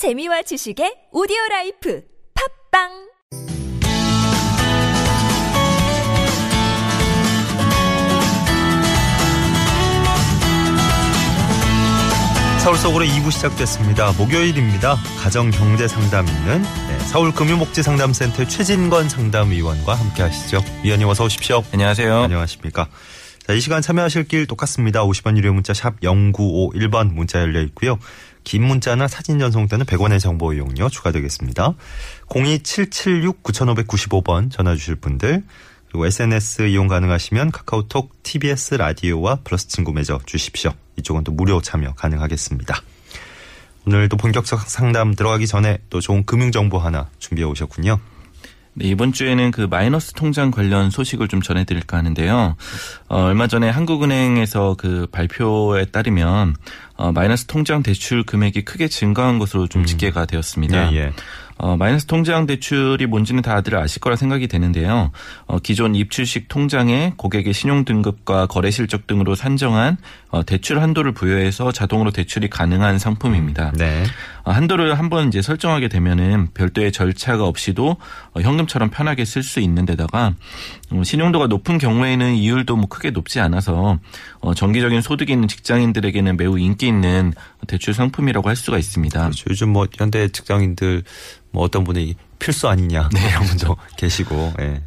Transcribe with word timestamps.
재미와 0.00 0.40
지식의 0.40 1.12
오디오 1.12 1.36
life 1.50 2.02
팟빵 2.72 2.88
서울 12.60 12.78
속으로 12.78 13.04
2부 13.04 13.30
시작됐습니다. 13.30 14.12
목요일입니다. 14.12 14.96
가정 15.18 15.50
경제 15.50 15.86
상담 15.86 16.26
있는 16.26 16.62
네, 16.62 16.98
서울 17.00 17.30
금융복지 17.34 17.82
상담센터 17.82 18.46
최진건 18.46 19.10
상담위원과 19.10 19.92
함께 19.92 20.22
하시죠. 20.22 20.64
위원님 20.82 21.08
어서 21.08 21.24
오십시오. 21.24 21.62
안녕하세요. 21.74 22.22
안녕하십니까. 22.22 22.88
자, 23.46 23.52
이 23.54 23.60
시간 23.60 23.82
참여하실 23.82 24.28
길 24.28 24.46
똑같습니다. 24.46 25.02
50원 25.04 25.36
유료 25.36 25.52
문자 25.52 25.74
샵 25.74 26.00
0951번 26.00 27.12
문자 27.12 27.40
열려 27.40 27.60
있고요. 27.62 27.98
긴 28.44 28.64
문자나 28.64 29.08
사진 29.08 29.38
전송 29.38 29.68
때는 29.68 29.86
100원의 29.86 30.20
정보 30.20 30.52
이용료 30.52 30.88
추가되겠습니다. 30.88 31.74
02776-9595번 32.28 34.50
전화 34.50 34.74
주실 34.74 34.96
분들 34.96 35.44
그리고 35.88 36.06
SNS 36.06 36.68
이용 36.68 36.86
가능하시면 36.86 37.50
카카오톡 37.50 38.22
TBS 38.22 38.74
라디오와 38.74 39.40
플러스 39.42 39.68
친구 39.68 39.92
맺어 39.92 40.20
주십시오. 40.24 40.72
이쪽은 40.96 41.24
또 41.24 41.32
무료 41.32 41.60
참여 41.60 41.94
가능하겠습니다. 41.94 42.82
오늘도 43.86 44.16
본격적 44.16 44.60
상담 44.68 45.14
들어가기 45.14 45.46
전에 45.46 45.78
또 45.90 46.00
좋은 46.00 46.24
금융 46.24 46.52
정보 46.52 46.78
하나 46.78 47.08
준비해 47.18 47.46
오셨군요. 47.48 47.98
네, 48.74 48.86
이번 48.86 49.12
주에는 49.12 49.50
그 49.50 49.62
마이너스 49.62 50.12
통장 50.12 50.50
관련 50.50 50.90
소식을 50.90 51.28
좀 51.28 51.42
전해드릴까 51.42 51.96
하는데요. 51.96 52.56
어, 53.08 53.22
얼마 53.24 53.46
전에 53.46 53.68
한국은행에서 53.68 54.76
그 54.78 55.06
발표에 55.10 55.86
따르면 55.86 56.54
어, 56.96 57.12
마이너스 57.12 57.46
통장 57.46 57.82
대출 57.82 58.22
금액이 58.24 58.62
크게 58.64 58.88
증가한 58.88 59.38
것으로 59.38 59.66
좀 59.66 59.84
집계가 59.84 60.26
되었습니다. 60.26 60.92
예, 60.92 60.96
예. 60.96 61.12
어, 61.62 61.76
마이너스 61.76 62.06
통장 62.06 62.46
대출이 62.46 63.04
뭔지는 63.06 63.42
다들 63.42 63.76
아실 63.76 64.00
거라 64.00 64.16
생각이 64.16 64.48
되는데요. 64.48 65.10
어, 65.46 65.58
기존 65.58 65.94
입출식 65.94 66.48
통장에 66.48 67.12
고객의 67.18 67.52
신용 67.52 67.84
등급과 67.84 68.46
거래 68.46 68.70
실적 68.70 69.06
등으로 69.06 69.34
산정한 69.34 69.98
어, 70.30 70.42
대출 70.42 70.80
한도를 70.80 71.12
부여해서 71.12 71.70
자동으로 71.70 72.12
대출이 72.12 72.48
가능한 72.48 72.98
상품입니다. 72.98 73.72
네. 73.76 74.04
어, 74.50 74.52
한도를 74.52 74.98
한번 74.98 75.28
이제 75.28 75.40
설정하게 75.40 75.88
되면은 75.88 76.48
별도의 76.54 76.90
절차가 76.90 77.46
없이도 77.46 77.96
어, 78.34 78.40
현금처럼 78.40 78.90
편하게 78.90 79.24
쓸 79.24 79.44
수 79.44 79.60
있는 79.60 79.86
데다가 79.86 80.34
어, 80.90 81.04
신용도가 81.04 81.46
높은 81.46 81.78
경우에는 81.78 82.34
이율도 82.34 82.74
뭐 82.76 82.88
크게 82.88 83.12
높지 83.12 83.38
않아서 83.38 84.00
어, 84.40 84.54
정기적인 84.54 85.02
소득이 85.02 85.32
있는 85.32 85.46
직장인들에게는 85.46 86.36
매우 86.36 86.58
인기 86.58 86.88
있는 86.88 87.32
대출 87.68 87.94
상품이라고 87.94 88.48
할 88.48 88.56
수가 88.56 88.78
있습니다. 88.78 89.20
그렇죠. 89.20 89.44
요즘 89.50 89.68
뭐 89.68 89.86
현대 89.96 90.26
직장인들 90.28 91.04
뭐 91.52 91.62
어떤 91.62 91.84
분이 91.84 92.16
필수 92.40 92.68
아니냐 92.68 93.08
네. 93.12 93.28
이런 93.28 93.44
분도 93.44 93.76
계시고 93.96 94.54
예. 94.60 94.82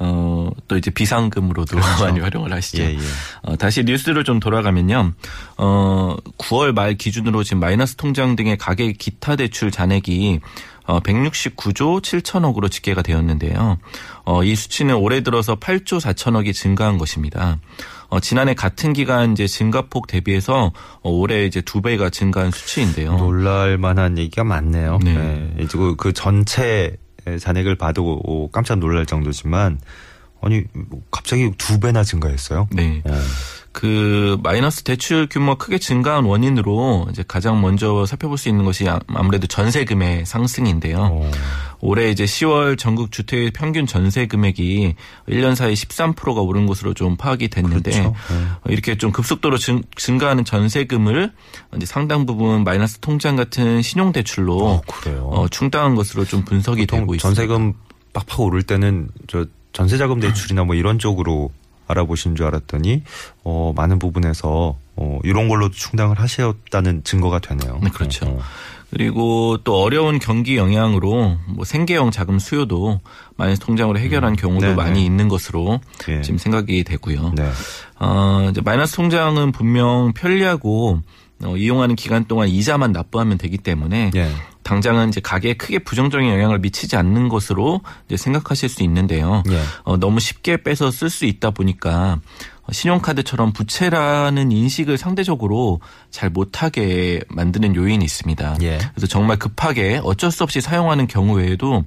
어, 0.00 0.33
또 0.68 0.76
이제 0.76 0.90
비상금으로도 0.90 1.76
많이 2.00 2.20
활용을 2.20 2.52
하시죠. 2.52 2.82
예, 2.82 2.94
예. 2.94 2.98
어, 3.42 3.56
다시 3.56 3.84
뉴스를 3.84 4.24
좀 4.24 4.40
돌아가면요. 4.40 5.12
어, 5.58 6.16
9월 6.38 6.72
말 6.72 6.94
기준으로 6.94 7.42
지금 7.44 7.60
마이너스 7.60 7.96
통장 7.96 8.36
등의 8.36 8.56
가계 8.58 8.92
기타 8.92 9.36
대출 9.36 9.70
잔액이 9.70 10.40
어, 10.86 11.00
169조 11.00 12.02
7천억으로 12.02 12.70
집계가 12.70 13.02
되었는데요. 13.02 13.78
어, 14.24 14.44
이 14.44 14.54
수치는 14.54 14.94
올해 14.96 15.22
들어서 15.22 15.56
8조 15.56 16.00
4천억이 16.00 16.52
증가한 16.52 16.98
것입니다. 16.98 17.58
어, 18.08 18.20
지난해 18.20 18.54
같은 18.54 18.92
기간 18.92 19.32
이제 19.32 19.46
증가폭 19.46 20.06
대비해서 20.06 20.72
어, 21.02 21.10
올해 21.10 21.46
이제 21.46 21.62
두 21.62 21.80
배가 21.80 22.10
증가한 22.10 22.50
수치인데요. 22.50 23.16
놀랄 23.16 23.78
만한 23.78 24.18
얘기가 24.18 24.44
많네요. 24.44 24.98
네. 25.02 25.14
네. 25.14 25.54
이제 25.60 25.78
그, 25.78 25.96
그 25.96 26.12
전체 26.12 26.96
잔액을 27.40 27.76
봐도 27.76 28.50
깜짝 28.52 28.78
놀랄 28.78 29.06
정도지만 29.06 29.80
아니 30.44 30.62
갑자기 31.10 31.50
두 31.56 31.80
배나 31.80 32.04
증가했어요. 32.04 32.68
네. 32.70 33.02
어. 33.06 33.12
그 33.72 34.38
마이너스 34.44 34.84
대출 34.84 35.26
규모가 35.28 35.56
크게 35.56 35.78
증가한 35.78 36.24
원인으로 36.24 37.08
이제 37.10 37.24
가장 37.26 37.60
먼저 37.60 38.06
살펴볼 38.06 38.38
수 38.38 38.48
있는 38.48 38.64
것이 38.64 38.88
아- 38.88 39.00
아무래도 39.08 39.48
전세금의 39.48 40.26
상승인데요. 40.26 40.98
어. 41.10 41.30
올해 41.80 42.08
이제 42.10 42.24
10월 42.24 42.78
전국 42.78 43.10
주택 43.10 43.52
평균 43.52 43.84
전세 43.84 44.26
금액이 44.26 44.94
1년 45.28 45.56
사이 45.56 45.74
13%가 45.74 46.40
오른 46.40 46.66
것으로 46.66 46.94
좀 46.94 47.16
파악이 47.16 47.48
됐는데 47.48 47.90
그렇죠. 47.90 48.14
네. 48.30 48.36
어, 48.36 48.60
이렇게 48.68 48.96
좀 48.96 49.10
급속도로 49.10 49.58
증, 49.58 49.82
증가하는 49.96 50.44
전세금을 50.44 51.32
이제 51.76 51.84
상당 51.86 52.26
부분 52.26 52.62
마이너스 52.62 52.98
통장 53.00 53.34
같은 53.34 53.82
신용 53.82 54.12
대출로 54.12 54.56
어. 54.66 54.82
어, 55.22 55.48
충당한 55.48 55.96
것으로 55.96 56.24
좀 56.24 56.44
분석이 56.44 56.86
되고 56.86 57.12
있습니다. 57.14 57.22
전세금 57.22 57.72
빡빡 58.12 58.40
오를 58.40 58.62
때는 58.62 59.08
저 59.26 59.46
전세자금 59.74 60.20
대출이나 60.20 60.64
뭐 60.64 60.74
이런 60.74 60.98
쪽으로 60.98 61.50
알아보신 61.86 62.34
줄 62.34 62.46
알았더니 62.46 63.02
어 63.42 63.74
많은 63.76 63.98
부분에서 63.98 64.78
어 64.96 65.18
이런 65.22 65.48
걸로 65.48 65.70
충당을 65.70 66.18
하셨다는 66.18 67.04
증거가 67.04 67.38
되네요. 67.38 67.78
네, 67.82 67.90
그렇죠. 67.90 68.24
어, 68.26 68.30
어. 68.30 68.40
그리고 68.90 69.58
또 69.64 69.82
어려운 69.82 70.20
경기 70.20 70.56
영향으로 70.56 71.36
뭐 71.48 71.64
생계형 71.64 72.12
자금 72.12 72.38
수요도 72.38 73.00
마이너스 73.36 73.60
통장으로 73.60 73.98
해결한 73.98 74.36
경우도 74.36 74.66
네네. 74.66 74.76
많이 74.76 75.04
있는 75.04 75.28
것으로 75.28 75.80
예. 76.08 76.22
지금 76.22 76.38
생각이 76.38 76.84
되고요. 76.84 77.32
네. 77.34 77.50
어, 77.98 78.46
이제 78.50 78.60
마이너스 78.60 78.94
통장은 78.94 79.50
분명 79.50 80.12
편리하고 80.14 81.00
어, 81.42 81.56
이용하는 81.56 81.96
기간 81.96 82.26
동안 82.26 82.48
이자만 82.48 82.92
납부하면 82.92 83.36
되기 83.36 83.58
때문에 83.58 84.12
예. 84.14 84.30
당장은 84.64 85.10
이제 85.10 85.20
가계에 85.20 85.54
크게 85.54 85.78
부정적인 85.78 86.28
영향을 86.28 86.58
미치지 86.58 86.96
않는 86.96 87.28
것으로 87.28 87.80
이제 88.06 88.16
생각하실 88.16 88.68
수 88.68 88.82
있는데요. 88.82 89.42
예. 89.50 89.62
어, 89.84 89.96
너무 89.96 90.18
쉽게 90.18 90.62
빼서 90.62 90.90
쓸 90.90 91.10
수 91.10 91.26
있다 91.26 91.50
보니까 91.50 92.18
어, 92.62 92.72
신용카드처럼 92.72 93.52
부채라는 93.52 94.50
인식을 94.50 94.98
상대적으로 94.98 95.80
잘 96.10 96.30
못하게 96.30 97.20
만드는 97.28 97.76
요인이 97.76 98.04
있습니다. 98.04 98.56
예. 98.62 98.78
그래서 98.94 99.06
정말 99.06 99.38
급하게 99.38 100.00
어쩔 100.02 100.32
수 100.32 100.42
없이 100.42 100.60
사용하는 100.60 101.06
경우 101.06 101.36
외에도 101.36 101.84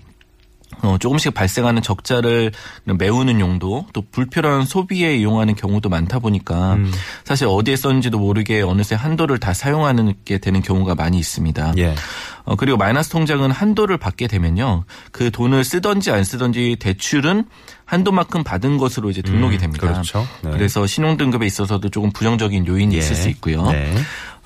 어, 0.82 0.98
조금씩 1.00 1.34
발생하는 1.34 1.82
적자를 1.82 2.52
메우는 2.84 3.40
용도 3.40 3.86
또 3.94 4.04
불필요한 4.12 4.66
소비에 4.66 5.16
이용하는 5.18 5.56
경우도 5.56 5.90
많다 5.90 6.20
보니까 6.20 6.74
음. 6.76 6.92
사실 7.24 7.48
어디에 7.48 7.76
썼는지도 7.76 8.20
모르게 8.20 8.62
어느새 8.62 8.96
한도를 8.96 9.40
다 9.40 9.54
사용하는 9.54 10.14
게 10.26 10.38
되는 10.38 10.62
경우가 10.62 10.96
많이 10.96 11.18
있습니다. 11.18 11.74
예. 11.78 11.96
어, 12.44 12.56
그리고 12.56 12.78
마이너스 12.78 13.10
통장은 13.10 13.52
한도를 13.52 13.98
받게 13.98 14.28
되면요. 14.28 14.84
그 15.12 15.32
돈을 15.32 15.64
쓰던지 15.64 16.12
안 16.12 16.24
쓰던지 16.24 16.78
대출은 16.80 17.46
한도만큼 17.86 18.44
받은 18.44 18.78
것으로 18.78 19.10
이제 19.10 19.22
등록이 19.22 19.56
음, 19.58 19.60
됩니다. 19.60 19.88
그렇죠. 19.88 20.28
네. 20.44 20.52
그래서 20.52 20.86
신용 20.86 21.18
등급에 21.18 21.46
있어서도 21.46 21.90
조금 21.90 22.12
부정적인 22.12 22.68
요인이 22.68 22.94
예. 22.94 23.00
있을 23.00 23.16
수 23.16 23.30
있고요. 23.30 23.72
네. 23.72 23.94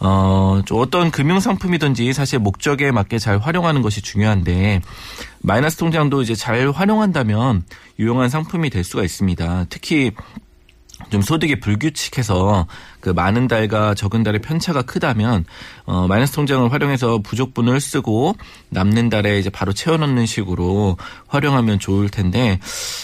어, 0.04 0.62
좀 0.66 0.80
어떤 0.80 1.12
금융 1.12 1.40
상품이든지 1.40 2.12
사실 2.14 2.40
목적에 2.40 2.92
맞게 2.92 3.20
잘 3.20 3.38
활용하는 3.38 3.84
것이 3.84 4.02
중요한데 4.02 4.82
마이너스 5.42 5.78
통장도 5.78 6.24
이제 6.24 6.34
잘 6.34 6.72
활용한다면 6.72 7.64
유용한 8.00 8.28
상품이 8.28 8.72
될 8.72 8.84
수가 8.84 9.04
있습니다. 9.04 9.68
특히 9.70 10.12
좀 11.12 11.22
소득이 11.22 11.60
불규칙해서 11.60 12.66
그 13.02 13.10
많은 13.10 13.48
달과 13.48 13.96
적은 13.96 14.24
달의 14.24 14.42
편차가 14.42 14.84
크다면 14.84 15.46
어 15.86 16.08
마이너스 16.08 16.34
통장을 16.34 16.72
활용해서 16.72 17.20
부족분을 17.20 17.80
쓰고 17.82 18.36
남는 18.70 19.10
달에 19.10 19.40
이제 19.40 19.50
바로 19.50 19.74
채워넣는 19.74 20.26
식으로 20.26 20.98
활용하면 21.28 21.80
좋을 21.80 22.10
텐데 22.10 22.60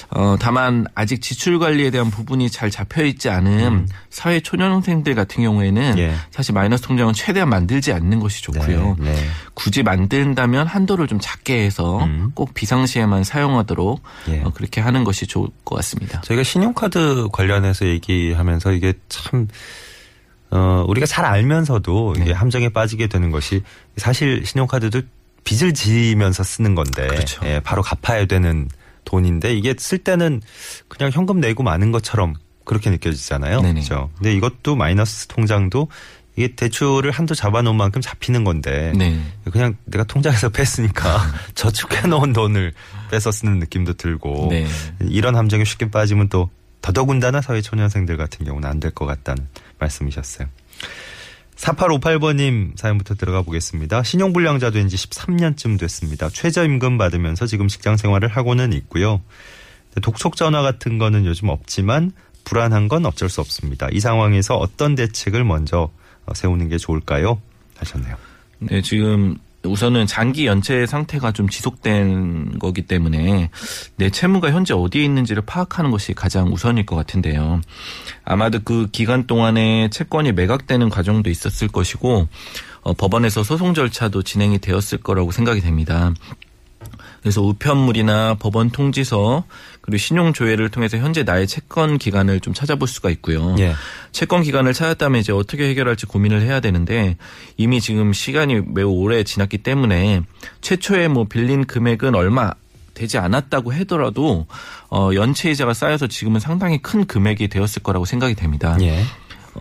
어 0.09 0.37
다만 0.39 0.85
아직 0.95 1.21
지출 1.21 1.59
관리에 1.59 1.89
대한 1.89 2.09
부분이 2.09 2.49
잘 2.49 2.69
잡혀 2.69 3.03
있지 3.05 3.29
않은 3.29 3.87
사회 4.09 4.39
초년생들 4.39 5.15
같은 5.15 5.43
경우에는 5.43 5.97
예. 5.97 6.13
사실 6.31 6.53
마이너스 6.53 6.83
통장은 6.83 7.13
최대한 7.13 7.49
만들지 7.49 7.91
않는 7.91 8.19
것이 8.19 8.41
좋고요. 8.43 8.95
네. 8.99 9.13
네. 9.13 9.27
굳이 9.53 9.83
만든다면 9.83 10.67
한도를 10.67 11.07
좀 11.07 11.19
작게 11.19 11.63
해서 11.63 12.03
음. 12.03 12.31
꼭 12.33 12.53
비상시에만 12.53 13.23
사용하도록 13.23 14.01
예. 14.29 14.41
어, 14.41 14.51
그렇게 14.53 14.81
하는 14.81 15.03
것이 15.03 15.27
좋을 15.27 15.49
것 15.65 15.75
같습니다. 15.77 16.21
저희가 16.21 16.43
신용카드 16.43 17.29
관련해서 17.31 17.87
얘기하면서 17.87 18.71
이게 18.73 18.93
참, 19.09 19.47
어, 20.49 20.85
우리가 20.87 21.05
잘 21.05 21.25
알면서도 21.25 22.13
네. 22.17 22.23
이게 22.23 22.33
함정에 22.33 22.69
빠지게 22.69 23.07
되는 23.07 23.31
것이 23.31 23.63
사실 23.97 24.45
신용카드도 24.45 25.01
빚을 25.43 25.73
지면서 25.73 26.43
쓰는 26.43 26.75
건데, 26.75 27.07
그렇죠. 27.07 27.45
예, 27.45 27.59
바로 27.61 27.81
갚아야 27.81 28.25
되는 28.25 28.67
돈인데 29.05 29.53
이게 29.55 29.73
쓸 29.77 29.97
때는 29.99 30.41
그냥 30.87 31.11
현금 31.11 31.39
내고 31.39 31.63
마는 31.63 31.91
것처럼 31.91 32.33
그렇게 32.65 32.89
느껴지잖아요. 32.89 33.61
네네. 33.61 33.73
그렇죠. 33.81 34.09
근데 34.17 34.33
이것도 34.33 34.75
마이너스 34.75 35.27
통장도 35.27 35.87
이게 36.35 36.53
대출을 36.53 37.11
한도 37.11 37.33
잡아놓은 37.33 37.75
만큼 37.77 38.01
잡히는 38.01 38.43
건데 38.43 38.91
네. 38.95 39.19
그냥 39.51 39.75
내가 39.85 40.03
통장에서 40.03 40.49
뺐으니까 40.51 41.19
저축해 41.55 42.07
놓은 42.07 42.33
돈을 42.33 42.73
뺏어 43.09 43.31
쓰는 43.31 43.59
느낌도 43.59 43.93
들고 43.93 44.47
네. 44.51 44.67
이런 45.01 45.35
함정에 45.37 45.63
쉽게 45.63 45.89
빠지면 45.89 46.27
또 46.29 46.49
더더군다나 46.81 47.41
사회 47.41 47.61
초년생들 47.61 48.17
같은 48.17 48.45
경우는 48.45 48.69
안 48.69 48.79
될 48.79 48.91
것 48.91 49.05
같다는 49.05 49.47
말씀이셨어요. 49.79 50.47
4858번님 51.55 52.77
사연부터 52.77 53.15
들어가 53.15 53.41
보겠습니다. 53.41 54.03
신용불량자 54.03 54.69
된 54.71 54.87
지 54.87 54.95
13년쯤 54.95 55.79
됐습니다. 55.79 56.29
최저임금 56.29 56.97
받으면서 56.97 57.45
지금 57.47 57.67
직장 57.67 57.97
생활을 57.97 58.29
하고는 58.29 58.73
있고요. 58.73 59.21
독촉 60.01 60.35
전화 60.35 60.61
같은 60.61 60.97
거는 60.99 61.25
요즘 61.25 61.49
없지만 61.49 62.11
불안한 62.43 62.87
건 62.87 63.05
어쩔 63.05 63.27
수 63.29 63.41
없습니다. 63.41 63.87
이 63.91 63.99
상황에서 63.99 64.55
어떤 64.55 64.93
대책을 64.95 65.43
먼저 65.43 65.89
세우는 66.33 66.69
게 66.69 66.77
좋을까요? 66.77 67.41
하셨네요. 67.77 68.15
네, 68.59 68.81
지금 68.81 69.37
우선은 69.67 70.07
장기 70.07 70.47
연체 70.47 70.85
상태가 70.85 71.31
좀 71.31 71.47
지속된 71.49 72.59
거기 72.59 72.81
때문에 72.81 73.49
내 73.97 74.09
채무가 74.09 74.51
현재 74.51 74.73
어디에 74.73 75.03
있는지를 75.03 75.43
파악하는 75.45 75.91
것이 75.91 76.13
가장 76.13 76.51
우선일 76.51 76.85
것 76.85 76.95
같은데요. 76.95 77.61
아마도 78.23 78.59
그 78.63 78.87
기간 78.91 79.27
동안에 79.27 79.89
채권이 79.89 80.31
매각되는 80.31 80.89
과정도 80.89 81.29
있었을 81.29 81.67
것이고 81.67 82.27
어, 82.81 82.93
법원에서 82.93 83.43
소송 83.43 83.73
절차도 83.73 84.23
진행이 84.23 84.59
되었을 84.59 84.99
거라고 84.99 85.31
생각이 85.31 85.61
됩니다. 85.61 86.13
그래서 87.27 87.41
우편물이나 87.41 88.35
법원 88.39 88.69
통지서 88.69 89.43
그리고 89.81 89.97
신용 89.97 90.31
조회를 90.31 90.69
통해서 90.69 90.97
현재 90.97 91.23
나의 91.23 91.45
채권 91.45 91.97
기간을 91.97 92.39
좀 92.39 92.53
찾아볼 92.53 92.87
수가 92.87 93.09
있고요. 93.09 93.53
예. 93.59 93.73
채권 94.13 94.43
기간을 94.43 94.73
찾았다면 94.73 95.19
이제 95.19 95.33
어떻게 95.33 95.67
해결할지 95.67 96.05
고민을 96.05 96.41
해야 96.41 96.61
되는데 96.61 97.17
이미 97.57 97.81
지금 97.81 98.13
시간이 98.13 98.61
매우 98.67 98.91
오래 98.91 99.25
지났기 99.25 99.57
때문에 99.57 100.21
최초에 100.61 101.09
뭐 101.09 101.25
빌린 101.25 101.65
금액은 101.65 102.15
얼마 102.15 102.51
되지 102.93 103.17
않았다고 103.17 103.73
하더라도 103.73 104.47
어 104.89 105.09
연체 105.13 105.51
이자가 105.51 105.73
쌓여서 105.73 106.07
지금은 106.07 106.39
상당히 106.39 106.81
큰 106.81 107.05
금액이 107.05 107.49
되었을 107.49 107.83
거라고 107.83 108.05
생각이 108.05 108.35
됩니다. 108.35 108.77
예. 108.79 109.03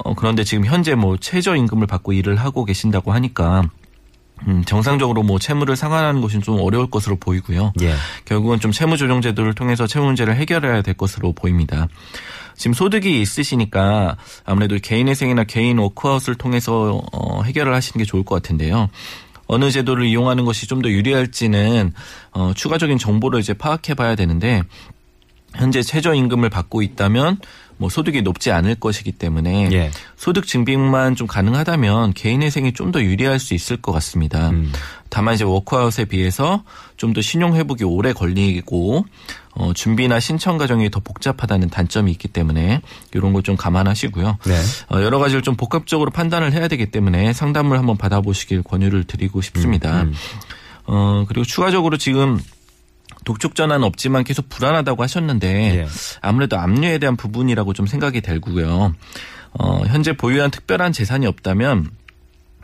어 0.04 0.14
그런데 0.14 0.44
지금 0.44 0.64
현재 0.66 0.94
뭐 0.94 1.16
최저 1.16 1.56
임금을 1.56 1.88
받고 1.88 2.12
일을 2.12 2.36
하고 2.36 2.64
계신다고 2.64 3.12
하니까 3.12 3.64
음, 4.46 4.62
정상적으로 4.64 5.22
뭐 5.22 5.38
채무를 5.38 5.76
상환하는 5.76 6.20
것은 6.20 6.42
좀 6.42 6.60
어려울 6.60 6.90
것으로 6.90 7.16
보이고요. 7.16 7.72
예. 7.80 7.94
결국은 8.24 8.60
좀 8.60 8.70
채무 8.70 8.96
조정 8.96 9.20
제도를 9.22 9.54
통해서 9.54 9.86
채무 9.86 10.06
문제를 10.06 10.36
해결해야 10.36 10.82
될 10.82 10.94
것으로 10.94 11.32
보입니다. 11.32 11.88
지금 12.54 12.72
소득이 12.74 13.20
있으시니까 13.20 14.16
아무래도 14.44 14.78
개인회생이나 14.82 15.44
개인 15.44 15.78
워크아웃을 15.78 16.34
통해서 16.36 17.02
어, 17.12 17.42
해결을 17.42 17.74
하시는 17.74 17.98
게 18.02 18.04
좋을 18.08 18.24
것 18.24 18.34
같은데요. 18.36 18.88
어느 19.48 19.70
제도를 19.70 20.06
이용하는 20.06 20.44
것이 20.44 20.66
좀 20.66 20.82
더 20.82 20.90
유리할지는 20.90 21.92
어, 22.32 22.52
추가적인 22.54 22.98
정보를 22.98 23.40
이제 23.40 23.54
파악해 23.54 23.94
봐야 23.94 24.14
되는데 24.14 24.62
현재 25.56 25.82
최저임금을 25.82 26.50
받고 26.50 26.82
있다면 26.82 27.38
뭐 27.78 27.90
소득이 27.90 28.22
높지 28.22 28.50
않을 28.52 28.76
것이기 28.76 29.12
때문에 29.12 29.68
예. 29.72 29.90
소득 30.16 30.46
증빙만 30.46 31.14
좀 31.14 31.26
가능하다면 31.26 32.14
개인회생이 32.14 32.72
좀 32.72 32.90
더 32.90 33.02
유리할 33.02 33.38
수 33.38 33.52
있을 33.52 33.76
것 33.76 33.92
같습니다. 33.92 34.48
음. 34.50 34.72
다만 35.10 35.34
이제 35.34 35.44
워크아웃에 35.44 36.06
비해서 36.06 36.62
좀 36.96 37.12
더 37.12 37.20
신용 37.20 37.54
회복이 37.54 37.84
오래 37.84 38.12
걸리고 38.14 39.04
어, 39.52 39.72
준비나 39.74 40.20
신청 40.20 40.56
과정이 40.56 40.90
더 40.90 41.00
복잡하다는 41.00 41.68
단점이 41.70 42.10
있기 42.12 42.28
때문에 42.28 42.80
이런 43.12 43.32
걸 43.34 43.42
좀 43.42 43.56
감안하시고요. 43.56 44.38
네. 44.46 44.62
어, 44.90 45.02
여러 45.02 45.18
가지를 45.18 45.42
좀 45.42 45.56
복합적으로 45.56 46.10
판단을 46.10 46.52
해야 46.52 46.68
되기 46.68 46.86
때문에 46.86 47.32
상담을 47.34 47.76
한번 47.78 47.98
받아보시길 47.98 48.62
권유를 48.62 49.04
드리고 49.04 49.42
싶습니다. 49.42 50.02
음, 50.02 50.08
음. 50.08 50.14
어, 50.86 51.24
그리고 51.28 51.44
추가적으로 51.44 51.96
지금 51.98 52.40
독촉 53.26 53.54
전화는 53.54 53.84
없지만 53.84 54.24
계속 54.24 54.48
불안하다고 54.48 55.02
하셨는데 55.02 55.80
예. 55.80 55.86
아무래도 56.22 56.58
압류에 56.58 56.96
대한 56.96 57.16
부분이라고 57.16 57.74
좀 57.74 57.86
생각이 57.86 58.22
들고요. 58.22 58.94
어, 59.58 59.82
현재 59.86 60.16
보유한 60.16 60.50
특별한 60.50 60.92
재산이 60.92 61.26
없다면 61.26 61.90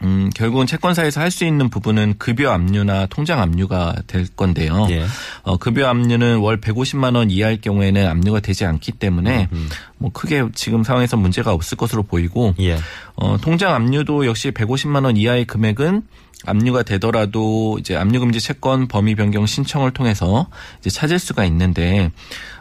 음, 0.05 0.31
결국은 0.35 0.67
채권사에서 0.67 1.21
할 1.21 1.31
수 1.31 1.45
있는 1.45 1.69
부분은 1.71 2.15
급여 2.19 2.51
압류나 2.51 3.07
통장 3.07 3.41
압류가 3.41 3.97
될 4.07 4.27
건데요. 4.35 4.87
예. 4.91 5.05
어, 5.43 5.57
급여 5.57 5.87
압류는 5.89 6.39
월 6.39 6.61
150만 6.61 7.17
원 7.17 7.31
이하일 7.31 7.61
경우에는 7.61 8.07
압류가 8.07 8.41
되지 8.41 8.65
않기 8.65 8.93
때문에 8.93 9.49
음. 9.53 9.69
뭐 10.03 10.11
크게 10.13 10.49
지금 10.55 10.83
상황에서 10.83 11.17
문제가 11.17 11.53
없을 11.53 11.79
것으로 11.79 12.03
보이고 12.03 12.55
예. 12.59 12.77
어, 13.15 13.37
통장 13.41 13.73
압류도 13.75 14.27
역시 14.27 14.51
150만 14.51 15.05
원 15.05 15.17
이하의 15.17 15.45
금액은 15.45 16.03
압류가 16.45 16.83
되더라도 16.83 17.77
이제 17.79 17.95
압류 17.95 18.19
금지 18.19 18.41
채권 18.41 18.89
범위 18.89 19.15
변경 19.15 19.47
신청을 19.47 19.93
통해서 19.93 20.49
이제 20.81 20.91
찾을 20.91 21.21
수가 21.21 21.45
있는데 21.45 22.11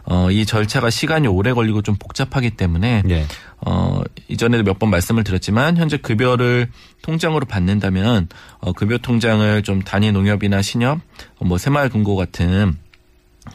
어, 0.03 0.29
이 0.29 0.45
절차가 0.45 0.91
시간이 0.91 1.27
오래 1.27 1.51
걸리고 1.51 1.81
좀 1.81 1.95
복잡하기 1.95 2.51
때문에 2.51 3.01
네. 3.03 3.25
어, 3.65 4.01
이전에도 4.27 4.63
몇 4.63 4.77
번 4.77 4.91
말씀을 4.91 5.23
드렸지만 5.23 5.77
현재 5.77 5.97
급여를 5.97 6.69
통장으로 7.01 7.47
받는다면 7.47 8.29
어, 8.59 8.71
급여 8.73 8.99
통장을 8.99 9.63
좀 9.63 9.81
단위 9.81 10.11
농협이나 10.11 10.61
신협, 10.61 10.99
뭐 11.39 11.57
새마을금고 11.57 12.15
같은 12.15 12.75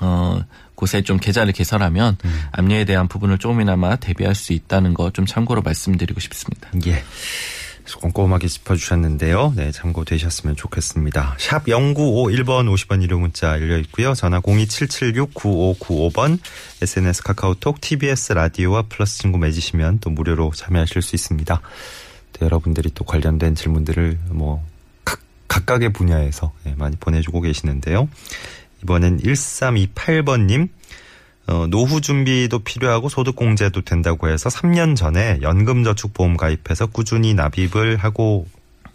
어, 0.01 0.41
곳에 0.77 1.03
좀 1.03 1.17
계좌를 1.19 1.53
개설하면 1.53 2.17
음. 2.25 2.43
압류에 2.53 2.85
대한 2.85 3.09
부분을 3.09 3.39
조금이나마 3.39 3.97
대비할 3.97 4.37
수 4.37 4.53
있다는 4.53 4.95
거 4.95 5.11
좀 5.17 5.25
참고로 5.25 5.63
말씀드리고 5.63 6.21
싶습니다. 6.21 6.69
예. 6.87 7.03
꼼꼼하게 8.01 8.49
짚어주셨는데요. 8.49 9.55
네, 9.57 9.71
참고되셨으면 9.71 10.57
좋겠습니다. 10.57 11.37
샵 11.39 11.65
0951번 11.65 12.67
50원 12.75 13.01
유료 13.03 13.19
문자 13.19 13.53
열려 13.61 13.79
있고요. 13.79 14.13
전화 14.13 14.41
02776-9595번 14.41 16.39
SNS 16.83 17.23
카카오톡 17.23 17.81
TBS 17.81 18.33
라디오와 18.33 18.83
플러스 18.91 19.19
친구 19.19 19.39
맺으시면 19.39 20.01
또 20.01 20.11
무료로 20.11 20.51
참여하실 20.55 21.01
수 21.01 21.15
있습니다. 21.17 21.61
네, 22.39 22.45
여러분들이 22.45 22.91
또 22.93 23.05
관련된 23.05 23.55
질문들을 23.55 24.19
뭐 24.31 24.63
각, 25.05 25.21
각각의 25.49 25.93
분야에서 25.95 26.53
네, 26.65 26.75
많이 26.77 26.97
보내주고 26.97 27.41
계시는데요. 27.41 28.09
이번엔 28.83 29.21
1328번님 29.21 30.69
어, 31.49 31.67
노후 31.69 32.01
준비도 32.01 32.61
필요하고 32.61 33.09
소득 33.09 33.37
공제도 33.37 33.81
된다고 33.83 34.29
해서 34.29 34.49
3년 34.49 34.97
전에 34.97 35.39
연금저축보험 35.43 36.37
가입해서 36.37 36.87
꾸준히 36.87 37.35
납입을 37.35 37.97
하고 37.99 38.47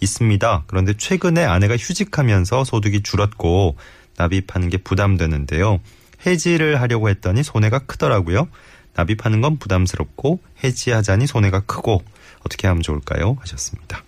있습니다. 0.02 0.64
그런데 0.68 0.94
최근에 0.98 1.46
아내가 1.46 1.78
휴직하면서 1.78 2.66
소득이 2.66 3.04
줄었고 3.04 3.78
납입하는 4.18 4.70
게 4.70 4.78
부담되는데요. 4.78 5.80
해지를 6.26 6.82
하려고 6.82 7.10
했더니 7.10 7.44
손해가 7.44 7.80
크더라고요. 7.80 8.48
납입하는 8.96 9.42
건 9.42 9.58
부담스럽고 9.58 10.40
해지하자니 10.64 11.28
손해가 11.28 11.62
크고 11.62 12.04
어떻게 12.46 12.68
하면 12.68 12.84
좋을까요? 12.84 13.38
하셨습니다. 13.40 14.04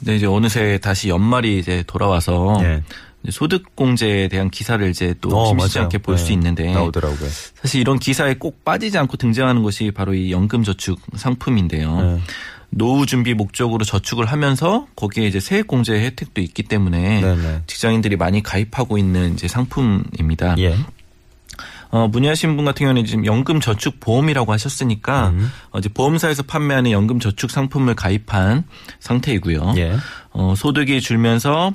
네, 0.00 0.16
이제 0.16 0.26
어느새 0.26 0.78
다시 0.78 1.10
연말이 1.10 1.58
이제 1.58 1.84
돌아와서 1.86 2.58
네. 2.62 2.82
소득공제에 3.28 4.28
대한 4.28 4.50
기사를 4.50 4.88
이제 4.88 5.14
또 5.20 5.36
어, 5.36 5.46
심심치 5.46 5.78
않게 5.78 5.98
볼수 5.98 6.28
네. 6.28 6.32
있는데 6.34 6.72
나오더라고요. 6.72 7.28
사실 7.54 7.80
이런 7.80 7.98
기사에 7.98 8.34
꼭 8.34 8.64
빠지지 8.64 8.96
않고 8.98 9.16
등장하는 9.16 9.62
것이 9.62 9.90
바로 9.90 10.14
이 10.14 10.32
연금저축 10.32 10.98
상품인데요. 11.16 12.00
네. 12.00 12.20
노후 12.70 13.04
준비 13.04 13.34
목적으로 13.34 13.84
저축을 13.84 14.26
하면서 14.26 14.86
거기에 14.96 15.26
이제 15.26 15.40
세액 15.40 15.66
공제 15.66 15.94
혜택도 15.94 16.40
있기 16.40 16.62
때문에 16.62 17.20
네네. 17.20 17.42
네. 17.42 17.62
직장인들이 17.66 18.16
많이 18.16 18.42
가입하고 18.42 18.96
있는 18.96 19.34
이제 19.34 19.48
상품입니다. 19.48 20.56
예. 20.58 20.76
어, 21.90 22.06
문의하신 22.06 22.54
분 22.54 22.64
같은 22.64 22.84
경우는 22.84 23.04
지금 23.04 23.26
연금 23.26 23.60
저축 23.60 23.98
보험이라고 23.98 24.52
하셨으니까 24.52 25.30
음. 25.30 25.50
어, 25.72 25.78
이제 25.80 25.88
보험사에서 25.88 26.44
판매하는 26.44 26.92
연금 26.92 27.18
저축 27.18 27.50
상품을 27.50 27.96
가입한 27.96 28.64
상태이고요. 29.00 29.74
예. 29.76 29.96
어, 30.30 30.54
소득이 30.56 31.00
줄면서 31.00 31.74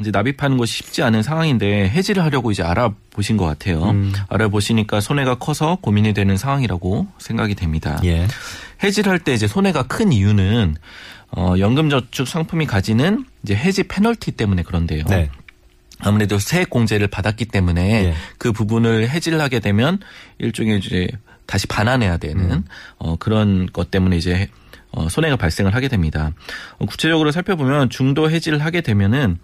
이제 0.00 0.10
납입하는 0.10 0.56
것이 0.56 0.78
쉽지 0.78 1.02
않은 1.04 1.22
상황인데 1.22 1.88
해지를 1.88 2.24
하려고 2.24 2.50
이제 2.50 2.62
알아보신 2.62 3.36
것 3.36 3.44
같아요. 3.44 3.90
음. 3.90 4.12
알아보시니까 4.28 5.00
손해가 5.00 5.36
커서 5.36 5.78
고민이 5.80 6.14
되는 6.14 6.36
상황이라고 6.36 7.06
생각이 7.18 7.54
됩니다. 7.54 8.00
예. 8.04 8.26
해지를 8.82 9.12
할 9.12 9.18
때 9.20 9.32
이제 9.34 9.46
손해가 9.46 9.84
큰 9.84 10.12
이유는 10.12 10.76
어 11.36 11.54
연금저축 11.58 12.26
상품이 12.26 12.66
가지는 12.66 13.24
이제 13.44 13.54
해지 13.54 13.84
페널티 13.84 14.32
때문에 14.32 14.62
그런데요. 14.62 15.04
네. 15.08 15.30
아무래도 16.00 16.38
세액 16.38 16.70
공제를 16.70 17.06
받았기 17.08 17.46
때문에 17.46 18.04
예. 18.06 18.14
그 18.38 18.52
부분을 18.52 19.08
해지를 19.08 19.40
하게 19.40 19.60
되면 19.60 20.00
일종의 20.38 20.78
이제 20.80 21.08
다시 21.46 21.66
반환해야 21.68 22.16
되는 22.16 22.50
음. 22.50 22.64
어 22.98 23.16
그런 23.16 23.66
것 23.72 23.90
때문에 23.92 24.16
이제 24.16 24.48
어, 24.96 25.08
손해가 25.08 25.36
발생을 25.36 25.74
하게 25.74 25.88
됩니다. 25.88 26.32
어, 26.78 26.86
구체적으로 26.86 27.30
살펴보면 27.32 27.90
중도 27.90 28.30
해지를 28.30 28.64
하게 28.64 28.80
되면은 28.80 29.38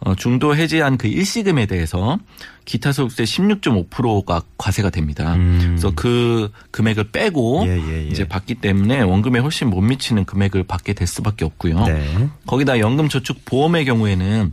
어, 0.00 0.14
중도 0.16 0.56
해지한 0.56 0.98
그 0.98 1.06
일시금에 1.06 1.66
대해서 1.66 2.18
기타 2.64 2.92
소득세 2.92 3.22
16.5%가 3.22 4.42
과세가 4.58 4.90
됩니다. 4.90 5.34
음. 5.34 5.60
그래서 5.62 5.92
그 5.94 6.50
금액을 6.72 7.10
빼고 7.10 7.62
예, 7.66 7.78
예, 7.78 8.04
예. 8.04 8.08
이제 8.08 8.26
받기 8.26 8.56
때문에 8.56 9.00
원금에 9.02 9.38
훨씬 9.38 9.70
못 9.70 9.80
미치는 9.80 10.24
금액을 10.24 10.64
받게 10.64 10.94
될 10.94 11.06
수밖에 11.06 11.44
없고요. 11.44 11.84
네. 11.84 12.28
거기다 12.46 12.80
연금 12.80 13.08
저축 13.08 13.44
보험의 13.44 13.84
경우에는 13.84 14.52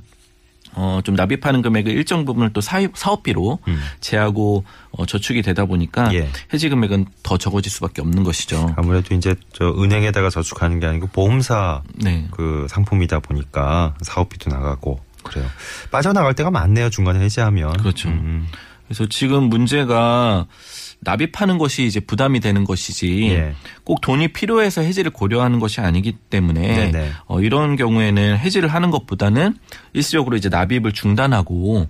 어, 0.74 1.02
좀 1.04 1.16
납입하는 1.16 1.62
금액의 1.62 1.94
일정 1.94 2.26
부분을 2.26 2.54
또 2.54 2.62
사업, 2.62 2.92
사업비로 2.96 3.60
음. 3.68 3.82
제하고 4.00 4.64
어, 4.92 5.06
저축이 5.06 5.42
되다 5.42 5.66
보니까 5.66 6.14
예. 6.14 6.30
해지 6.54 6.70
금액은 6.70 7.08
더 7.24 7.38
적어질 7.38 7.72
수밖에 7.72 8.02
없는 8.02 8.24
것이죠. 8.24 8.74
아무래도 8.78 9.16
이제 9.16 9.36
저 9.54 9.66
은행에다가 9.66 10.30
저축하는 10.30 10.80
게 10.80 10.86
아니고 10.86 11.08
보험사 11.08 11.82
네. 11.96 12.28
그 12.32 12.68
상품이다 12.70 13.20
보니까 13.20 13.96
사업비도 14.02 14.50
나가고 14.50 15.00
그래요. 15.24 15.46
빠져나갈 15.92 16.34
때가 16.34 16.50
많네요. 16.52 16.90
중간에 16.90 17.20
해지하면. 17.20 17.74
그렇죠. 17.74 18.10
음, 18.10 18.48
그래서 18.90 19.06
지금 19.08 19.44
문제가 19.44 20.48
납입하는 21.02 21.60
것이 21.60 21.86
이제 21.86 22.00
부담이 22.00 22.40
되는 22.42 22.66
것이지 22.66 23.30
예. 23.30 23.54
꼭 23.84 24.02
돈이 24.02 24.30
필요해서 24.30 24.82
해지를 24.82 25.12
고려하는 25.12 25.60
것이 25.60 25.80
아니기 25.80 26.12
때문에. 26.12 26.92
어, 27.28 27.40
이런 27.40 27.76
경우에는 27.76 28.38
해지를 28.40 28.68
하는 28.68 28.90
것보다는 28.92 29.56
일시적으로 29.94 30.36
이제 30.36 30.50
납입을 30.50 30.92
중단하고 30.92 31.88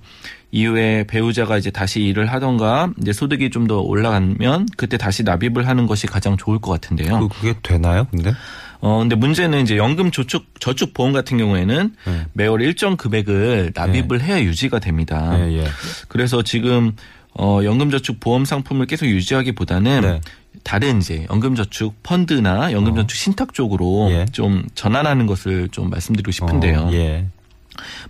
이후에 0.52 1.06
배우자가 1.08 1.58
이제 1.58 1.72
다시 1.72 2.02
일을 2.02 2.26
하던가 2.28 2.92
이제 3.02 3.14
소득이 3.14 3.50
좀 3.50 3.68
더 3.68 3.80
올라가면 3.82 4.68
그때 4.78 4.98
다시 4.98 5.24
납입을 5.24 5.68
하는 5.68 5.86
것이 5.88 6.06
가장 6.08 6.38
좋을 6.38 6.60
것 6.60 6.72
같은데요. 6.72 7.20
그, 7.20 7.28
그게 7.30 7.54
되나요? 7.64 8.06
근데? 8.12 8.34
어, 8.82 9.00
근데 9.00 9.16
문제는 9.16 9.62
이제 9.62 9.78
연금 9.78 10.12
저축, 10.12 10.46
저축 10.60 10.94
보험 10.94 11.12
같은 11.12 11.38
경우에는 11.38 11.96
네. 12.06 12.26
매월 12.34 12.62
일정 12.62 12.96
금액을 12.96 13.74
납입을 13.76 14.22
해야 14.22 14.42
유지가 14.42 14.80
됩니다. 14.80 15.38
예, 15.40 15.60
예. 15.60 15.68
그래서 16.08 16.42
지금 16.44 16.94
어, 17.34 17.60
연금저축 17.64 18.20
보험 18.20 18.46
상품을 18.46 18.86
계속 18.88 19.06
유지하기보다는 19.06 20.02
네. 20.02 20.22
다른 20.64 21.00
이제 21.00 21.26
연금저축 21.30 22.02
펀드나 22.04 22.72
연금저축 22.72 23.18
신탁 23.18 23.54
쪽으로 23.54 24.08
어. 24.08 24.12
예. 24.12 24.26
좀 24.32 24.66
전환하는 24.76 25.26
것을 25.26 25.70
좀 25.70 25.90
말씀드리고 25.90 26.32
싶은데요. 26.32 26.80
어, 26.80 26.94
예. 26.94 27.26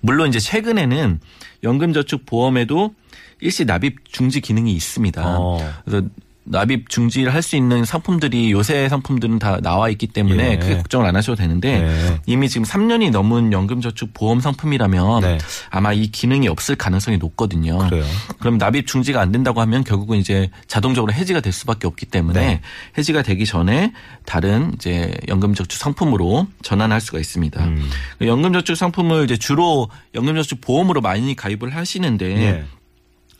물론 0.01 0.29
이제 0.29 0.39
최근에는 0.39 1.19
연금저축 1.63 2.25
보험에도 2.25 2.93
일시 3.41 3.65
납입 3.65 4.11
중지 4.11 4.41
기능이 4.41 4.73
있습니다. 4.73 5.21
어. 5.25 5.73
그래서 5.85 6.07
납입 6.45 6.89
중지를 6.89 7.33
할 7.33 7.39
수 7.41 7.55
있는 7.55 7.85
상품들이 7.85 8.51
요새 8.51 8.89
상품들은 8.89 9.39
다 9.39 9.59
나와 9.61 9.89
있기 9.89 10.07
때문에 10.07 10.51
예. 10.51 10.57
크게 10.57 10.77
걱정을 10.77 11.05
안 11.07 11.15
하셔도 11.15 11.35
되는데 11.35 11.79
네. 11.79 12.21
이미 12.25 12.49
지금 12.49 12.65
3년이 12.65 13.11
넘은 13.11 13.53
연금저축 13.53 14.13
보험 14.13 14.39
상품이라면 14.39 15.21
네. 15.21 15.37
아마 15.69 15.93
이 15.93 16.07
기능이 16.07 16.47
없을 16.47 16.75
가능성이 16.75 17.17
높거든요. 17.17 17.77
그래요. 17.77 18.03
그럼 18.39 18.57
납입 18.57 18.87
중지가 18.87 19.21
안 19.21 19.31
된다고 19.31 19.61
하면 19.61 19.83
결국은 19.83 20.17
이제 20.17 20.49
자동적으로 20.67 21.13
해지가 21.13 21.39
될 21.39 21.53
수밖에 21.53 21.87
없기 21.87 22.07
때문에 22.07 22.39
네. 22.39 22.61
해지가 22.97 23.21
되기 23.21 23.45
전에 23.45 23.93
다른 24.25 24.73
이제 24.75 25.13
연금저축 25.27 25.79
상품으로 25.79 26.47
전환할 26.61 26.99
수가 27.01 27.19
있습니다. 27.19 27.63
음. 27.63 27.89
연금저축 28.21 28.75
상품을 28.75 29.23
이제 29.25 29.37
주로 29.37 29.89
연금저축 30.13 30.61
보험으로 30.61 31.01
많이 31.01 31.35
가입을 31.35 31.75
하시는데 31.75 32.25
예. 32.41 32.65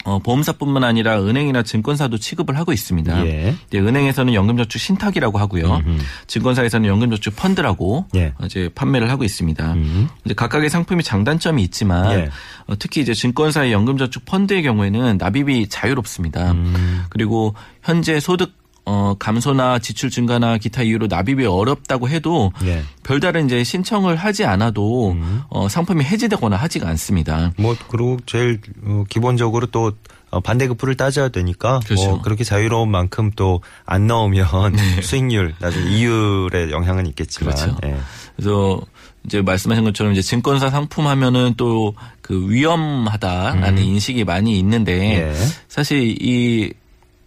어, 0.09 0.19
보험사뿐만 0.19 0.83
아니라 0.83 1.21
은행이나 1.21 1.63
증권사도 1.63 2.17
취급을 2.17 2.57
하고 2.57 2.73
있습니다. 2.73 3.25
예. 3.27 3.55
이제 3.67 3.79
은행에서는 3.79 4.33
연금저축 4.33 4.81
신탁이라고 4.81 5.37
하고요. 5.37 5.83
음흠. 5.85 5.97
증권사에서는 6.27 6.89
연금저축 6.89 7.35
펀드라고 7.35 8.05
예. 8.15 8.33
어, 8.39 8.45
이제 8.45 8.69
판매를 8.73 9.09
하고 9.09 9.23
있습니다. 9.23 9.73
음. 9.73 10.09
이제 10.25 10.33
각각의 10.33 10.69
상품이 10.69 11.03
장단점이 11.03 11.61
있지만 11.63 12.11
예. 12.11 12.29
어, 12.67 12.73
특히 12.79 13.01
이제 13.01 13.13
증권사의 13.13 13.71
연금저축 13.71 14.25
펀드의 14.25 14.63
경우에는 14.63 15.17
납입이 15.17 15.67
자유롭습니다. 15.69 16.51
음. 16.53 17.03
그리고 17.09 17.53
현재 17.83 18.19
소득 18.19 18.58
어, 18.89 19.15
감소나 19.19 19.77
지출 19.77 20.09
증가나 20.09 20.57
기타 20.57 20.81
이유로 20.81 21.05
납입이 21.07 21.45
어렵다고 21.45 22.09
해도 22.09 22.51
예. 22.63 22.81
별다른 23.03 23.45
이제 23.45 23.63
신청을 23.63 24.15
하지 24.15 24.45
않아도 24.45 25.11
음. 25.11 25.43
어, 25.49 25.69
상품이 25.69 26.03
해지되거나 26.03 26.55
하지가 26.55 26.89
않습니다. 26.89 27.51
뭐 27.57 27.75
그리고 27.89 28.17
제일 28.25 28.59
어, 28.83 29.03
기본적으로 29.07 29.67
또 29.67 29.91
어, 30.31 30.39
반대급부를 30.39 30.95
따져야 30.95 31.29
되니까 31.29 31.79
그렇죠. 31.85 32.09
뭐 32.09 32.21
그렇게 32.21 32.43
자유로운 32.43 32.89
만큼 32.89 33.31
또안 33.35 34.07
넣으면 34.07 34.47
수익률 35.03 35.53
나중에 35.59 35.91
이율에 35.91 36.71
영향은 36.71 37.05
있겠지만 37.07 37.55
네. 37.55 37.61
그렇죠. 37.61 37.77
예. 37.85 37.97
그래서 38.35 38.81
이제 39.25 39.41
말씀하신 39.41 39.83
것처럼 39.83 40.13
이제 40.13 40.21
증권사 40.21 40.69
상품 40.69 41.05
하면은 41.07 41.53
또 41.57 41.93
그 42.29 42.47
위험하다라는 42.47 43.81
인식이 43.81 44.23
많이 44.23 44.59
있는데 44.59 45.17
음. 45.17 45.33
예. 45.33 45.47
사실 45.67 46.15
이 46.21 46.71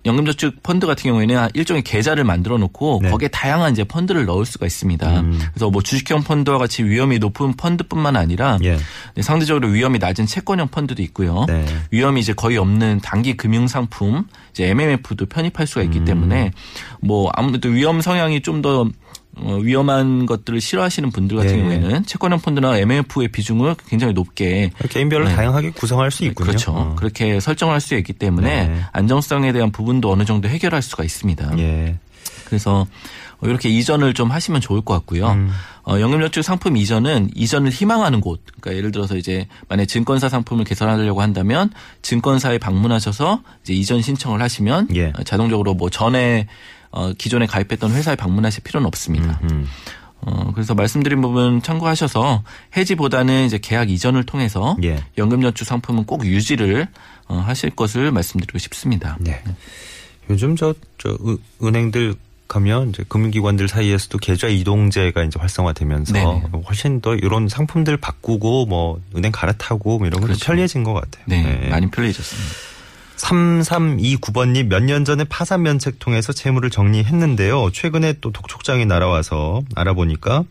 연금저축 0.05 0.63
펀드 0.63 0.87
같은 0.87 1.05
경우에는 1.11 1.51
일종의 1.55 1.83
계좌를 1.83 2.25
만들어 2.25 2.59
놓고 2.59 3.01
네. 3.03 3.11
거기에 3.11 3.29
다양한 3.29 3.73
이제 3.73 3.85
펀드를 3.85 4.27
넣을 4.27 4.45
수가 4.45 4.67
있습니다. 4.67 5.21
음. 5.21 5.39
그래서 5.53 5.71
뭐 5.71 5.83
주식형 5.83 6.25
펀드와 6.25 6.59
같이 6.59 6.83
위험이 6.85 7.19
높은 7.19 7.55
펀드뿐만 7.55 8.17
아니라 8.17 8.59
예. 8.65 8.79
상대적으로 9.21 9.69
위험이 9.69 9.99
낮은 9.99 10.27
채권형 10.27 10.69
펀드도 10.69 11.03
있고요. 11.03 11.45
네. 11.47 11.65
위험이 11.91 12.21
이제 12.21 12.33
거의 12.33 12.57
없는 12.59 13.01
단기 13.03 13.37
금융 13.37 13.69
상품, 13.69 14.27
이제 14.51 14.69
MMF도 14.69 15.27
편입할 15.27 15.67
수가 15.67 15.83
있기 15.83 16.05
때문에 16.05 16.53
뭐 17.01 17.31
아무래도 17.35 17.69
위험 17.69 18.01
성향이 18.01 18.43
좀더 18.43 18.89
어, 19.37 19.57
위험한 19.57 20.27
것들을 20.27 20.61
싫어하시는 20.61 21.11
분들 21.11 21.37
같은 21.37 21.53
예. 21.53 21.59
경우에는 21.59 22.05
채권형 22.05 22.41
펀드나 22.41 22.77
MMF의 22.79 23.29
비중을 23.29 23.75
굉장히 23.89 24.13
높게 24.13 24.71
개인별로 24.91 25.27
네. 25.27 25.35
다양하게 25.35 25.71
구성할 25.71 26.11
수 26.11 26.25
있군요. 26.25 26.47
그렇죠. 26.47 26.73
어. 26.73 26.95
그렇게 26.97 27.41
설정할 27.41 27.81
수 27.81 27.95
있기 27.95 28.13
때문에 28.13 28.69
네. 28.69 28.81
안정성에 28.93 29.53
대한 29.53 29.73
부분도 29.73 30.13
어느 30.13 30.25
정도 30.25 30.49
해결할 30.49 30.83
수가 30.83 31.05
있습니다. 31.05 31.59
예. 31.59 31.99
그래서 32.53 32.87
어, 33.41 33.47
이렇게 33.47 33.71
이전을 33.71 34.13
좀 34.13 34.31
하시면 34.31 34.61
좋을 34.61 34.83
것 34.83 34.93
같고요. 34.93 35.31
음. 35.31 35.51
어, 35.89 35.99
연금저축 35.99 36.45
상품 36.45 36.77
이전은 36.77 37.31
이전을 37.35 37.71
희망하는 37.71 38.21
곳. 38.21 38.43
그러니까 38.61 38.77
예를 38.77 38.93
들어서 38.93 39.17
이제 39.17 39.49
만약 39.69 39.87
증권사 39.87 40.29
상품을 40.29 40.67
개설하려고 40.67 41.23
한다면 41.23 41.71
증권사에 42.03 42.59
방문하셔서 42.59 43.43
이제 43.63 43.73
이전 43.73 44.03
신청을 44.03 44.43
하시면 44.43 44.89
예. 44.95 45.07
어, 45.19 45.23
자동적으로 45.25 45.73
뭐 45.73 45.89
전에 45.89 46.47
어, 46.91 47.11
기존에 47.15 47.47
가입했던 47.47 47.91
회사에 47.93 48.17
방문하실 48.17 48.65
필요는 48.65 48.87
없습니다. 48.87 49.41
음. 49.45 49.67
어, 50.21 50.53
그래서 50.55 50.75
말씀드린 50.75 51.23
부분 51.23 51.63
참고하셔서 51.63 52.45
해지보다는 52.77 53.47
이제 53.47 53.59
계약 53.59 53.89
이전을 53.89 54.25
통해서 54.25 54.77
예. 54.85 55.03
연금저축 55.17 55.67
상품은 55.67 56.05
꼭 56.05 56.27
유지를 56.27 56.87
어, 57.29 57.37
하실 57.39 57.71
것을 57.71 58.13
말씀드리고 58.13 58.59
싶습니다. 58.59 59.17
네. 59.21 59.43
요즘 60.31 60.55
저, 60.55 60.73
저 60.99 61.09
은- 61.27 61.39
은행들 61.63 62.15
가면 62.49 62.91
이제 62.91 63.05
금융기관들 63.09 63.69
사이에서도 63.69 64.19
계좌 64.19 64.47
이동제가 64.49 65.23
이제 65.25 65.39
활성화되면서 65.41 66.13
네네. 66.13 66.43
훨씬 66.69 67.01
더 67.01 67.15
이런 67.15 67.49
상품들 67.49 67.97
바꾸고 67.97 68.67
뭐 68.67 69.01
은행 69.17 69.33
갈아타고 69.33 69.99
뭐 69.99 70.07
이런 70.07 70.21
건 70.21 70.29
그렇죠. 70.29 70.45
편리해진 70.47 70.85
것 70.85 70.93
같아요. 70.93 71.25
네, 71.27 71.69
많이 71.71 71.91
편리해졌습니다. 71.91 72.51
3329번님 73.17 74.67
몇 74.67 74.83
년 74.83 75.05
전에 75.05 75.25
파산 75.25 75.63
면책 75.63 75.99
통해서 75.99 76.33
채무를 76.33 76.71
정리했는데요. 76.71 77.71
최근에 77.71 78.15
또 78.21 78.33
독촉장이 78.33 78.85
날아와서 78.87 79.63
알아보니까 79.75 80.45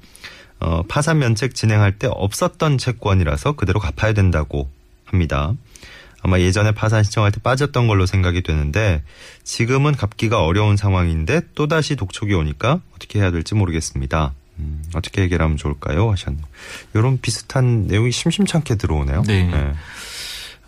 어, 0.59 0.83
파산 0.87 1.19
면책 1.19 1.53
진행할 1.55 1.97
때 1.97 2.07
없었던 2.09 2.77
채권이라서 2.77 3.53
그대로 3.53 3.79
갚아야 3.79 4.13
된다고 4.13 4.69
합니다. 5.05 5.53
아마 6.23 6.39
예전에 6.39 6.71
파산 6.71 7.03
신청할 7.03 7.31
때 7.31 7.39
빠졌던 7.41 7.87
걸로 7.87 8.05
생각이 8.05 8.43
되는데 8.43 9.03
지금은 9.43 9.93
갚기가 9.95 10.43
어려운 10.43 10.77
상황인데 10.77 11.41
또다시 11.55 11.95
독촉이 11.95 12.33
오니까 12.33 12.81
어떻게 12.95 13.19
해야 13.19 13.31
될지 13.31 13.55
모르겠습니다. 13.55 14.33
음, 14.59 14.83
어떻게 14.93 15.23
해결하면 15.23 15.57
좋을까요? 15.57 16.11
하셨네요. 16.11 16.43
이런 16.93 17.19
비슷한 17.19 17.87
내용이 17.87 18.11
심심찮게 18.11 18.75
들어오네요. 18.75 19.23
네. 19.23 19.49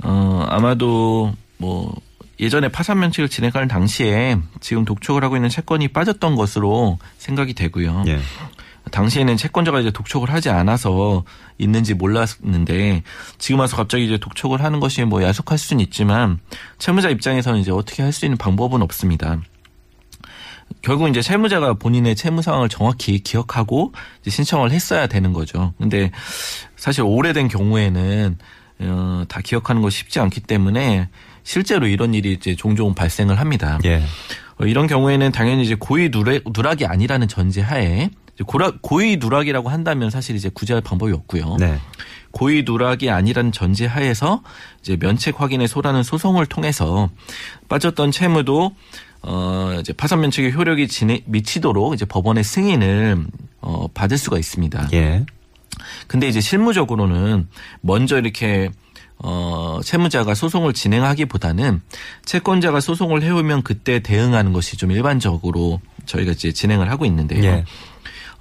어, 0.04 0.46
아마도 0.50 1.34
뭐 1.58 1.96
예전에 2.40 2.70
파산 2.70 3.00
면책을 3.00 3.30
진행하는 3.30 3.68
당시에 3.68 4.38
지금 4.60 4.86
독촉을 4.86 5.24
하고 5.24 5.36
있는 5.36 5.50
채권이 5.50 5.90
빠졌던 5.90 6.36
것으로 6.36 6.98
생각이 7.18 7.54
되고요. 7.54 8.04
예. 8.08 8.20
당시에는 8.94 9.38
채권자가 9.38 9.80
이제 9.80 9.90
독촉을 9.90 10.32
하지 10.32 10.50
않아서 10.50 11.24
있는지 11.58 11.96
몰랐는데 11.96 13.02
지금 13.40 13.60
와서 13.60 13.76
갑자기 13.76 14.06
이제 14.06 14.18
독촉을 14.20 14.64
하는 14.64 14.80
것이 14.80 15.04
뭐 15.04 15.24
야속할 15.24 15.58
수는 15.58 15.84
있지만 15.84 16.40
채무자 16.78 17.10
입장에서는 17.10 17.60
이제 17.60 17.72
어떻게 17.72 18.04
할 18.04 18.14
수 18.14 18.26
있는 18.26 18.38
방법은 18.38 18.84
없습니다. 18.84 19.42
결국 20.84 21.10
이제 21.10 21.24
채무자가 21.24 21.74
본인의 21.74 22.16
채무 22.16 22.44
상황을 22.44 22.70
정확히 22.70 23.18
기억하고 23.20 23.92
이제 24.22 24.30
신청을 24.30 24.72
했어야 24.72 25.08
되는 25.08 25.34
거죠. 25.34 25.74
근데 25.80 26.12
사실 26.76 27.02
오래된 27.04 27.48
경우에는 27.48 28.38
어, 28.82 29.24
다 29.28 29.42
기억하는 29.44 29.82
것이 29.82 29.98
쉽지 29.98 30.20
않기 30.20 30.42
때문에 30.42 31.10
실제로 31.42 31.88
이런 31.88 32.14
일이 32.14 32.34
이제 32.34 32.56
종종 32.56 32.94
발생을 32.94 33.40
합니다. 33.40 33.80
예. 33.86 34.04
어, 34.60 34.66
이런 34.66 34.86
경우에는 34.86 35.32
당연히 35.32 35.64
이제 35.64 35.74
고의 35.74 36.12
누락, 36.12 36.44
누락이 36.54 36.86
아니라는 36.86 37.28
전제하에 37.28 38.12
고라, 38.46 38.72
고의 38.82 39.18
누락이라고 39.18 39.70
한다면 39.70 40.10
사실 40.10 40.36
이제 40.36 40.50
구제할 40.50 40.82
방법이 40.82 41.14
없고요. 41.14 41.58
네. 41.60 41.80
고의 42.32 42.64
누락이 42.64 43.12
아니라는 43.12 43.52
전제 43.52 43.86
하에서 43.86 44.42
이제 44.82 44.98
면책 45.00 45.40
확인의 45.40 45.68
소라는 45.68 46.02
소송을 46.02 46.48
통해서 46.48 47.10
빠졌던 47.70 48.12
채무도 48.12 48.76
어 49.22 49.78
이제 49.80 49.94
파산 49.94 50.22
면책의 50.22 50.54
효력이 50.54 50.88
지내, 50.88 51.22
미치도록 51.26 51.94
이제 51.94 52.06
법원의 52.06 52.44
승인을 52.44 53.26
어 53.62 53.88
받을 53.94 54.18
수가 54.18 54.40
있습니다. 54.40 54.90
예. 54.94 55.26
근데 56.08 56.28
이제 56.28 56.42
실무적으로는 56.42 57.48
먼저 57.82 58.18
이렇게 58.18 58.72
어, 59.20 59.80
채무자가 59.84 60.36
소송을 60.36 60.74
진행하기보다는 60.74 61.82
채권자가 62.26 62.82
소송을 62.82 63.24
해오면 63.24 63.62
그때 63.62 64.00
대응하는 64.00 64.54
것이 64.54 64.76
좀 64.76 64.92
일반적으로 64.92 65.80
저희가 66.06 66.34
이제 66.34 66.52
진행을 66.52 66.90
하고 66.90 67.06
있는데요. 67.06 67.44
예. 67.44 67.66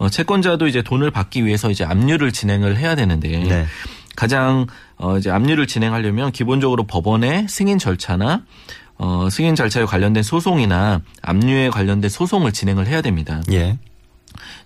어, 0.02 0.08
채권자도 0.08 0.66
이제 0.66 0.82
돈을 0.82 1.12
받기 1.12 1.46
위해서 1.46 1.70
이제 1.70 1.84
압류를 1.84 2.32
진행을 2.32 2.76
해야 2.76 2.96
되는데 2.96 3.28
네. 3.38 3.66
가장 4.16 4.66
어, 4.96 5.16
이제 5.16 5.30
압류를 5.30 5.68
진행하려면 5.68 6.32
기본적으로 6.32 6.88
법원의 6.88 7.46
승인 7.48 7.78
절차나 7.78 8.42
어, 8.98 9.28
승인 9.30 9.54
절차에 9.54 9.84
관련된 9.84 10.24
소송이나 10.24 11.02
압류에 11.22 11.70
관련된 11.70 12.10
소송을 12.10 12.50
진행을 12.50 12.88
해야 12.88 13.00
됩니다. 13.00 13.42
예. 13.52 13.78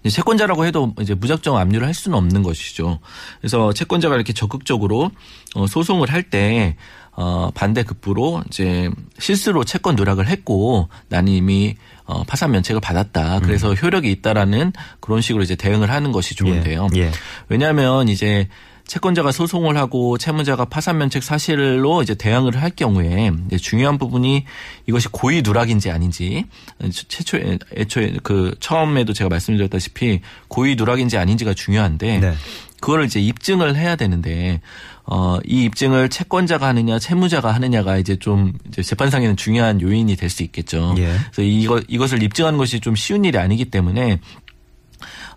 이제 0.03 0.17
채권자라고 0.17 0.65
해도 0.65 0.95
이제 1.01 1.13
무작정 1.15 1.59
압류를 1.59 1.87
할 1.87 1.93
수는 1.93 2.17
없는 2.17 2.43
것이죠. 2.43 2.99
그래서 3.41 3.75
채권자가 3.75 4.15
이렇게 4.15 4.33
적극적으로 4.33 5.11
어, 5.55 5.67
소송을 5.67 6.11
할때 6.11 6.77
어, 7.13 7.51
반대 7.55 7.83
급부로 7.83 8.43
이제 8.47 8.91
실수로 9.19 9.65
채권 9.65 9.97
누락을 9.97 10.29
했고 10.29 10.89
나는 11.09 11.33
이미 11.33 11.77
어, 12.07 12.23
파산 12.25 12.53
면책을 12.53 12.81
받았다. 12.81 13.41
그래서 13.41 13.75
효력이 13.75 14.11
있다라는 14.11 14.73
그런 15.01 15.21
식으로 15.21 15.43
이제 15.43 15.57
대응을 15.57 15.91
하는 15.91 16.13
것이 16.13 16.35
좋은데요. 16.35 16.89
예. 16.97 17.01
예. 17.01 17.11
왜냐하면 17.49 18.09
이제 18.09 18.49
채권자가 18.87 19.33
소송을 19.33 19.77
하고 19.77 20.17
채무자가 20.17 20.65
파산 20.67 20.99
면책 20.99 21.23
사실로 21.23 22.03
이제 22.03 22.15
대항을 22.15 22.61
할 22.61 22.71
경우에 22.71 23.33
이제 23.47 23.57
중요한 23.57 23.99
부분이 23.99 24.45
이것이 24.87 25.09
고의 25.09 25.43
누락인지 25.43 25.91
아닌지 25.91 26.45
최초에 26.93 27.59
애초에 27.77 28.17
그 28.23 28.55
처음에도 28.61 29.13
제가 29.13 29.29
말씀드렸다시피 29.29 30.21
고의 30.49 30.77
누락인지 30.77 31.19
아닌지가 31.19 31.53
중요한데 31.53 32.19
네. 32.21 32.35
그거를 32.81 33.07
이제 33.07 33.21
입증을 33.21 33.77
해야 33.77 33.97
되는데 33.97 34.61
어, 35.05 35.39
이 35.45 35.65
입증을 35.65 36.09
채권자가 36.09 36.67
하느냐 36.69 36.99
채무자가 36.99 37.53
하느냐가 37.53 37.97
이제 37.97 38.17
좀 38.17 38.53
이제 38.69 38.83
재판상에는 38.83 39.37
중요한 39.37 39.81
요인이 39.81 40.15
될 40.17 40.31
수 40.31 40.43
있겠죠. 40.43 40.95
예. 40.99 41.17
그래서 41.33 41.43
이거 41.43 41.81
이것을 41.89 42.23
입증하는 42.23 42.59
것이 42.59 42.81
좀 42.81 42.95
쉬운 42.97 43.25
일이 43.25 43.39
아니기 43.39 43.67
때문에 43.67 44.21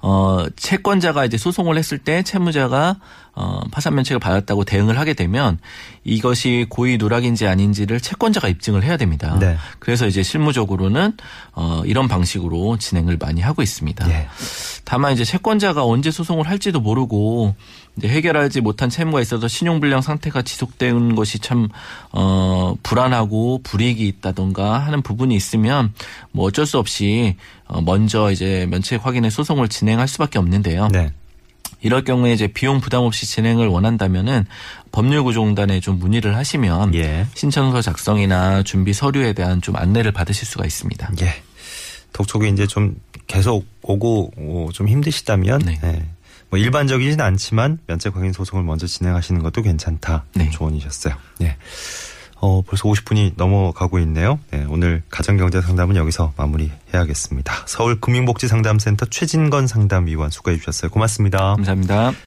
어, 0.02 0.46
채권자가 0.56 1.26
이제 1.26 1.38
소송을 1.38 1.78
했을 1.78 1.98
때 1.98 2.24
채무자가 2.24 2.98
어, 3.34 3.62
파산 3.72 3.96
면책을 3.96 4.20
받았다고 4.20 4.66
대응을 4.66 5.00
하게 5.00 5.14
되면 5.14 5.60
이것이 6.04 6.66
고의 6.70 6.98
누락인지 6.98 7.48
아닌지를 7.48 8.02
채권자가 8.02 8.50
입증을 8.50 8.84
해야 8.84 8.98
됩니다. 8.98 9.38
네. 9.40 9.56
그래서 9.80 10.08
이제 10.08 10.24
실무적으로는 10.24 11.14
어, 11.54 11.82
이런 11.86 12.08
방식으로 12.08 12.78
진행을 12.78 13.18
많이 13.18 13.42
하고 13.42 13.62
있습니다. 13.62 14.10
예. 14.10 14.28
다만 14.84 15.14
이제 15.14 15.24
채권자가 15.24 15.86
언제 15.86 16.12
소송을 16.12 16.48
할지도 16.48 16.82
모르고 16.82 17.56
해결하지 18.04 18.62
못한 18.62 18.90
채무가 18.90 19.22
있어서 19.22 19.48
신용불량 19.48 20.02
상태가 20.02 20.42
지속되는 20.42 21.16
것이 21.16 21.40
참 21.40 21.68
어, 22.12 22.76
불안하고 22.84 23.62
불이익이 23.64 24.08
있다던가 24.08 24.80
하는 24.80 25.02
부분이 25.02 25.36
있으면 25.36 25.94
뭐 26.32 26.46
어쩔 26.46 26.66
수 26.66 26.78
없이 26.78 27.36
어, 27.66 27.82
먼저 27.82 28.32
이제 28.32 28.68
면책 28.70 29.06
확인의 29.06 29.32
소송을 29.32 29.68
진행할 29.70 30.08
수밖에 30.08 30.40
없는데요. 30.40 30.88
네. 30.92 31.12
이럴 31.82 32.04
경우에 32.04 32.34
이제 32.34 32.48
비용 32.48 32.82
부담 32.82 33.04
없이 33.04 33.26
진행을 33.26 33.68
원한다면은 33.68 34.46
법률구조공단에 34.92 35.80
좀 35.80 35.98
문의를 36.00 36.36
하시면 36.36 36.94
예. 36.96 37.26
신청서 37.36 37.82
작성이나 37.82 38.64
준비 38.64 38.92
서류에 38.92 39.34
대한 39.34 39.62
좀 39.62 39.76
안내를 39.76 40.12
받으실 40.12 40.46
수가 40.46 40.66
있습니다. 40.66 41.12
예. 41.22 41.36
독촉이 42.12 42.50
이제 42.50 42.68
좀 42.68 42.96
계속 43.28 43.66
오고 43.84 44.32
오, 44.38 44.72
좀 44.72 44.88
힘드시다면 44.90 45.60
네. 45.60 45.80
예. 45.84 46.06
뭐 46.50 46.60
일반적이진 46.60 47.22
않지만 47.22 47.80
면책 47.88 48.16
확인 48.16 48.34
소송을 48.34 48.64
먼저 48.64 48.88
진행하시는 48.88 49.42
것도 49.44 49.62
괜찮다 49.62 50.26
네. 50.36 50.50
조언이셨어요. 50.50 51.16
예. 51.42 51.58
어, 52.42 52.62
벌써 52.62 52.88
50분이 52.88 53.34
넘어가고 53.36 54.00
있네요. 54.00 54.40
네, 54.52 54.66
오늘 54.70 55.04
가정경제 55.10 55.62
상담은 55.62 55.98
여기서 55.98 56.34
마무리해야겠습니다. 56.38 57.54
서울금융복지상담센터 57.66 59.08
최진건 59.08 59.68
상담위원 59.68 60.30
수고해 60.30 60.58
주셨어요. 60.58 60.90
고맙습니다. 60.90 61.56
감사합니다. 61.56 62.14